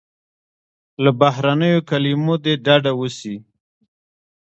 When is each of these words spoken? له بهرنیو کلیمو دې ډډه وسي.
له 1.03 1.11
بهرنیو 1.19 1.85
کلیمو 1.89 2.35
دې 2.43 2.53
ډډه 2.65 2.91
وسي. 2.99 3.35